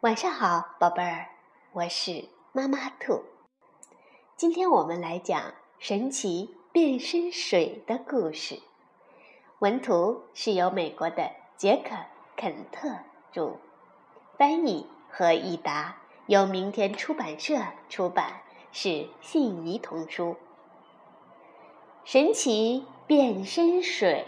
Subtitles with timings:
[0.00, 1.28] 晚上好，宝贝儿，
[1.72, 3.22] 我是妈妈兔。
[4.34, 8.58] 今天我们来讲神奇变身水的故事。
[9.58, 11.94] 文图是由美国的杰克·
[12.34, 12.88] 肯特
[13.30, 13.58] 著，
[14.38, 17.58] 翻译何益达，由明天出版社
[17.90, 18.40] 出版，
[18.72, 20.34] 是信宜童书。
[22.04, 24.24] 神奇变身水，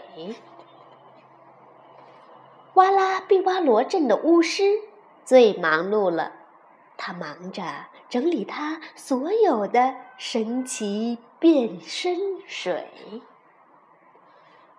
[2.75, 4.79] 哇拉毕瓦罗镇的巫师。
[5.25, 6.33] 最忙碌了，
[6.97, 7.63] 他忙着
[8.09, 13.21] 整理他所有的神奇变身水。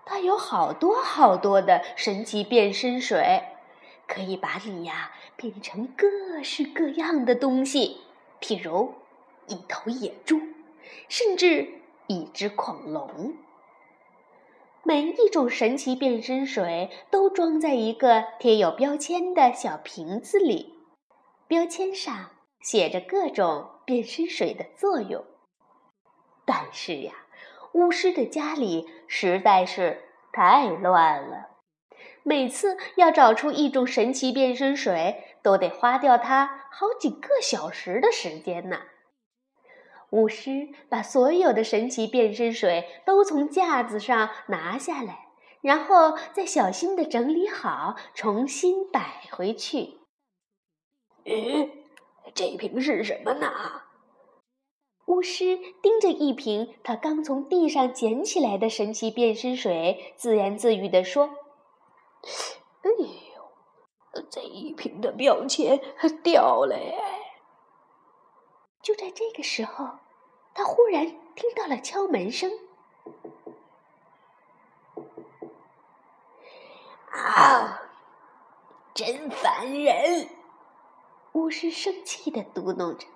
[0.05, 3.43] 他有好多好多的神奇变身水，
[4.07, 8.02] 可以把你呀变成各式各样的东西，
[8.41, 8.95] 譬如
[9.47, 10.41] 一头野猪，
[11.09, 11.69] 甚至
[12.07, 13.35] 一只恐龙。
[14.87, 20.74] 每一种神奇变身水都装在一个贴有标签的小瓶子里，
[21.49, 25.24] 标签上写着各种变身水的作用。
[26.45, 27.15] 但是呀，
[27.73, 31.49] 巫师的家里实在是太乱了，
[32.23, 38.80] 每次要找出一种神奇变身水，都得花掉他好几个小时的时间呢。
[40.15, 45.26] 巫师把所有的神奇变身水都从架子上拿下来，
[45.60, 49.98] 然后再小心的整理好，重新摆回去。
[51.24, 51.68] 咦，
[52.32, 53.51] 这瓶是什么呢？
[55.06, 61.26] 巫师盯着一瓶他刚从地上捡起来的神奇变身水，自言自语地说
[62.82, 65.81] ：“哎呦，这一瓶的标签
[66.22, 66.78] 掉了！”
[68.81, 70.03] 就在这个时候。
[70.55, 72.50] 他忽然听到了敲门声，
[77.11, 77.83] 啊，
[78.94, 80.28] 真烦人！
[81.33, 83.09] 巫师生气的嘟囔着：“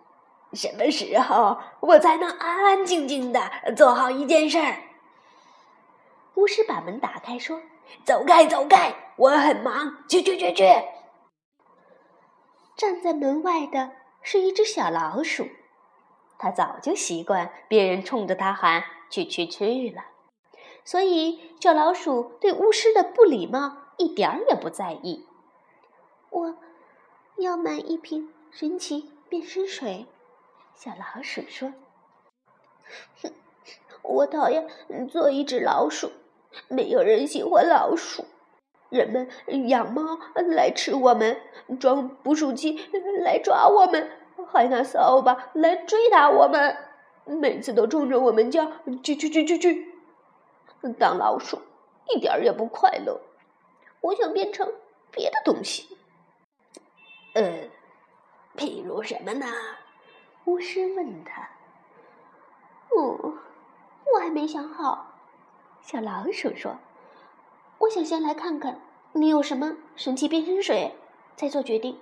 [0.53, 3.41] 什么时候我才能安安静静的
[3.77, 4.83] 做好一件事儿？”
[6.35, 7.61] 巫师把门打开，说
[8.05, 10.64] ：“走开，走开，我很忙，去去去去！”
[12.77, 13.92] 站在门外的
[14.23, 15.48] 是一只小老鼠。
[16.38, 20.04] 他早就习惯别人冲着他喊“去去去”了，
[20.84, 25.26] 所以小老鼠对巫师的不礼貌一点儿也不在意。
[26.30, 26.54] 我
[27.38, 30.06] 要买一瓶神奇变身水，
[30.74, 31.74] 小老鼠说
[33.20, 33.32] ：“哼，
[34.02, 34.68] 我讨厌
[35.08, 36.12] 做一只老鼠，
[36.68, 38.24] 没有人喜欢老鼠。
[38.90, 39.28] 人们
[39.68, 41.40] 养猫来吃我们，
[41.80, 42.78] 装捕鼠器
[43.22, 44.10] 来抓我们。”
[44.53, 46.77] 还拿扫把来追打我们，
[47.25, 48.70] 每次都冲着我们叫
[49.03, 49.95] “去去去去去”。
[50.98, 51.61] 当老鼠
[52.09, 53.20] 一点儿也不快乐，
[54.01, 54.73] 我想变成
[55.11, 55.97] 别的东西。
[57.35, 57.69] 呃，
[58.57, 59.47] 譬如什么呢？
[60.47, 61.48] 巫师问他。
[62.97, 63.35] 哦，
[64.15, 65.15] 我还没想好。
[65.83, 66.79] 小老鼠说
[67.79, 68.80] ：“我想先来看看
[69.13, 70.95] 你有什么神奇变身水，
[71.36, 72.01] 再做决定。”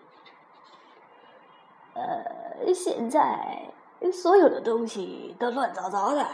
[1.97, 3.73] 呃，现在
[4.13, 6.27] 所有的东西都乱糟糟的。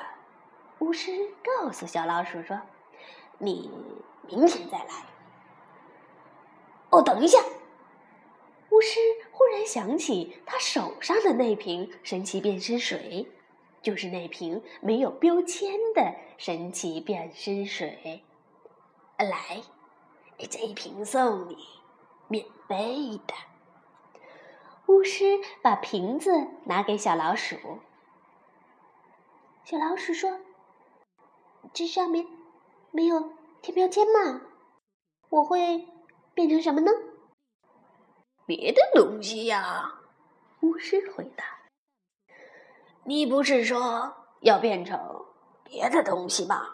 [0.80, 1.12] 巫师
[1.44, 2.60] 告诉小老鼠说
[3.38, 3.70] ：“你
[4.26, 5.06] 明天再来。”
[6.90, 7.38] 哦，等一下！
[8.70, 8.98] 巫师
[9.30, 13.30] 忽然想起他手上的那瓶神奇变身水，
[13.82, 18.24] 就是那瓶没有标签的神奇变身水。
[19.18, 19.62] 来，
[20.50, 21.56] 这一瓶送你，
[22.26, 23.34] 免费的。
[24.92, 27.56] 巫师把瓶子拿给小老鼠。
[29.64, 30.38] 小老鼠说
[31.72, 32.26] ：“这上面
[32.90, 33.32] 没有
[33.62, 34.42] 贴标签吗？
[35.30, 35.88] 我会
[36.34, 36.90] 变成什么呢
[38.44, 40.00] ？”“别的东西呀。”
[40.60, 41.44] 巫师回答。
[43.04, 45.24] “你不是说要变成
[45.64, 46.68] 别的东西吗？”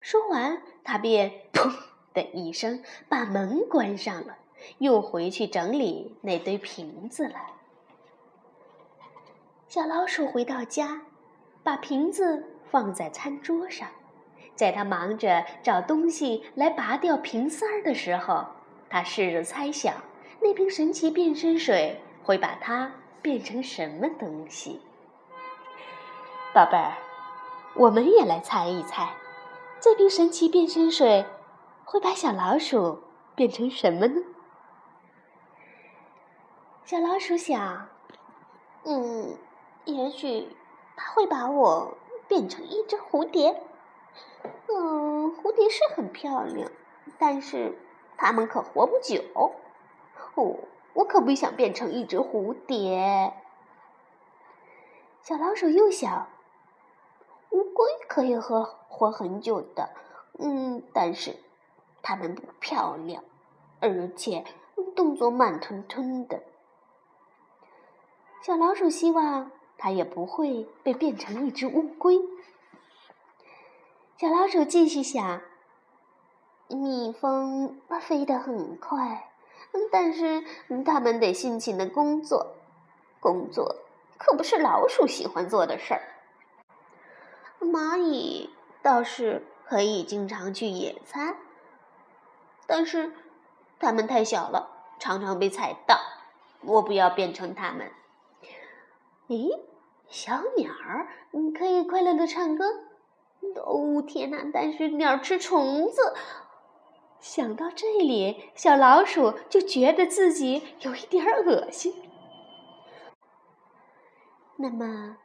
[0.00, 1.76] 说完，他便 “砰”
[2.14, 4.38] 的一声把门关上了。
[4.78, 7.36] 又回去整理那堆瓶子了。
[9.68, 11.02] 小老鼠回到家，
[11.62, 13.88] 把瓶子放在餐桌上。
[14.56, 18.44] 在他忙着找东西来拔掉瓶塞儿的时候，
[18.90, 19.94] 他试着猜想
[20.40, 22.92] 那瓶神奇变身水会把它
[23.22, 24.80] 变成什么东西。
[26.52, 26.94] 宝贝儿，
[27.74, 29.14] 我们也来猜一猜，
[29.80, 31.24] 这瓶神奇变身水
[31.84, 32.98] 会把小老鼠
[33.34, 34.20] 变成什么呢？
[36.90, 37.86] 小老鼠想
[38.82, 39.38] ：“嗯，
[39.84, 40.48] 也许
[40.96, 41.96] 它会把我
[42.26, 43.62] 变成一只蝴蝶。
[44.66, 46.68] 嗯，蝴蝶是很漂亮，
[47.16, 47.78] 但是
[48.16, 49.22] 它们可活不久。
[49.36, 49.52] 哦，
[50.94, 53.34] 我可不想变成一只蝴蝶。
[55.22, 56.26] 小老鼠又想，
[57.50, 59.90] 乌龟可以活活很久的，
[60.40, 61.36] 嗯，但是
[62.02, 63.22] 它们不漂亮，
[63.78, 64.44] 而且
[64.96, 66.42] 动作慢吞吞的。
[68.42, 72.18] 小老鼠希望它也不会被变成一只乌龟。
[74.16, 75.42] 小老鼠继续想：
[76.68, 79.30] 蜜蜂飞得很快，
[79.92, 80.42] 但是
[80.86, 82.54] 它们得辛勤的工作，
[83.20, 83.76] 工作
[84.16, 86.02] 可不是老鼠喜欢做的事儿。
[87.60, 88.48] 蚂蚁
[88.80, 91.36] 倒是可以经常去野餐，
[92.66, 93.12] 但是
[93.78, 95.98] 它们太小了，常常被踩到。
[96.62, 97.90] 我不要变成它们。
[99.30, 99.60] 咦，
[100.08, 102.64] 小鸟儿，你可以快乐的唱歌。
[103.64, 104.44] 哦天哪！
[104.52, 106.14] 但是鸟吃虫子。
[107.20, 111.94] 想到这里，小老鼠就觉得自己有一点恶心。
[114.56, 115.16] 那么，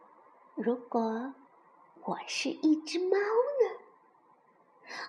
[0.53, 1.33] 如果
[2.03, 3.65] 我是一只猫呢？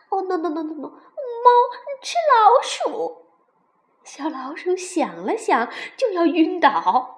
[0.08, 1.50] 哦，no no no no no，猫
[2.00, 3.26] 吃老鼠。
[4.04, 7.15] 小老鼠想了想，就要晕倒。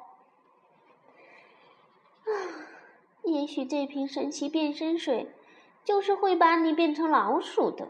[3.32, 5.32] 也许这瓶神奇变身水
[5.84, 7.88] 就是会把你变成老鼠的。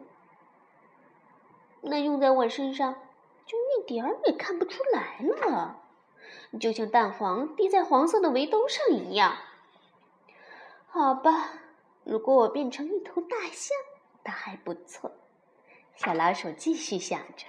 [1.81, 2.95] 那用在我身上
[3.47, 5.81] 就一点儿也看不出来了，
[6.61, 9.37] 就像蛋黄滴在黄色的围兜上一样。
[10.89, 11.51] 好吧，
[12.05, 13.77] 如果我变成一头大象，
[14.25, 15.13] 倒还不错。
[15.95, 17.47] 小老鼠继续想着。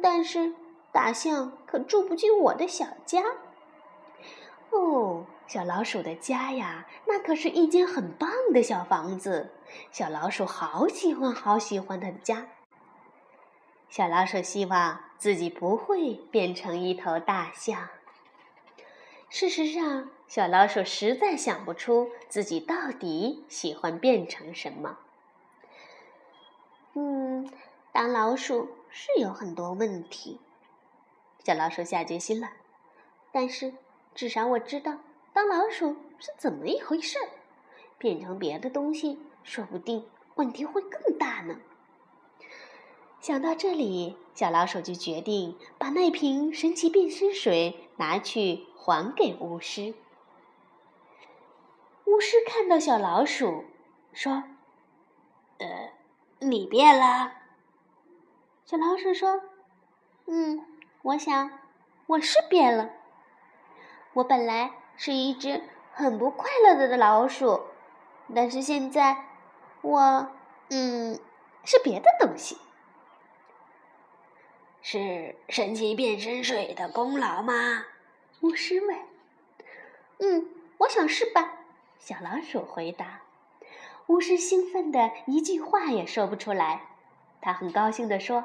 [0.00, 0.54] 但是
[0.92, 3.24] 大象可住不进我的小家。
[4.70, 5.26] 哦。
[5.46, 9.52] 小老鼠的家呀，那可是一间很棒的小房子。
[9.90, 12.48] 小老鼠好喜欢，好喜欢它的家。
[13.90, 17.90] 小老鼠希望自己不会变成一头大象。
[19.28, 24.98] 事实上，小老鼠实在想不出自己到底喜欢变成什么。
[26.94, 27.50] 嗯，
[27.92, 30.40] 当老鼠是有很多问题。
[31.44, 32.52] 小老鼠下决心了，
[33.30, 33.74] 但是
[34.14, 34.98] 至少我知道。
[35.32, 37.18] 当老鼠是怎么一回事？
[37.98, 41.56] 变成别的东西，说不定问题会更大呢。
[43.20, 49.94] 想到这里，小老鼠就决定把那瓶神奇变身水拿去还给巫师。
[52.04, 53.64] 巫师看到小老鼠，
[54.12, 54.42] 说
[55.58, 55.92] ：“呃，
[56.40, 57.32] 你变了。”
[58.66, 59.40] 小老鼠说
[60.26, 60.66] ：“嗯，
[61.02, 61.58] 我想
[62.06, 62.90] 我是变了。
[64.14, 65.62] 我本来……”是一只
[65.92, 67.62] 很不快乐的老鼠，
[68.34, 69.24] 但是现在
[69.80, 70.28] 我，
[70.70, 71.18] 嗯，
[71.64, 72.58] 是别的东西。
[74.80, 77.84] 是神奇变身水的功劳吗？
[78.40, 78.98] 巫师问。
[80.18, 80.48] 嗯，
[80.78, 81.60] 我想是吧。
[81.98, 83.20] 小老鼠回答。
[84.08, 86.82] 巫师兴奋的一句话也说不出来。
[87.40, 88.44] 他很高兴的说：“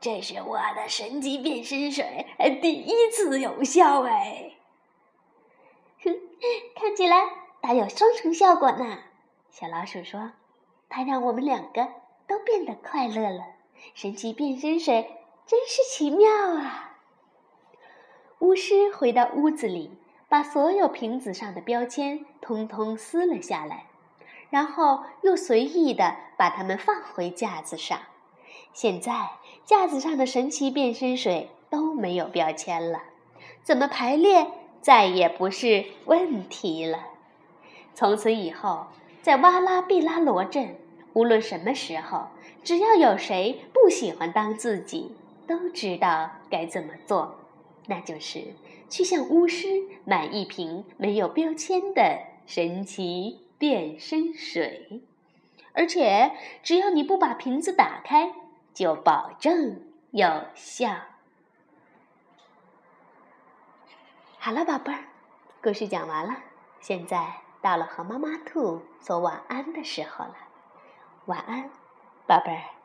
[0.00, 2.26] 这是我的神奇变身水，
[2.60, 4.52] 第一次有效哎。”
[6.04, 6.14] 哼
[6.76, 7.16] 看起来
[7.60, 8.98] 大有双重效果呢，
[9.50, 10.32] 小老鼠说
[10.88, 11.88] ：“它让我们两个
[12.26, 13.44] 都变得快乐了。
[13.94, 15.16] 神奇变身水
[15.46, 16.98] 真是奇妙啊！”
[18.40, 19.90] 巫师回到屋子里，
[20.28, 23.86] 把所有瓶子上的标签通通撕了下来，
[24.50, 27.98] 然后又随意的把它们放回架子上。
[28.72, 29.30] 现在
[29.64, 33.02] 架子上的神奇变身水都没有标签了，
[33.62, 34.46] 怎么排列？
[34.80, 36.98] 再也不是问题了。
[37.94, 38.86] 从此以后，
[39.22, 40.76] 在瓦拉毕拉罗镇，
[41.14, 42.28] 无论什么时候，
[42.62, 45.12] 只要有谁不喜欢当自己，
[45.46, 47.36] 都知道该怎么做，
[47.86, 48.54] 那就是
[48.88, 49.66] 去向巫师
[50.04, 55.02] 买一瓶没有标签的神奇变身水，
[55.72, 58.32] 而且只要你不把瓶子打开，
[58.74, 59.80] 就保证
[60.10, 60.90] 有效。
[64.46, 65.00] 好了，宝贝儿，
[65.60, 66.36] 故事讲完了。
[66.78, 70.36] 现在到了和妈妈兔说晚安的时候了。
[71.24, 71.68] 晚安，
[72.28, 72.75] 宝贝儿。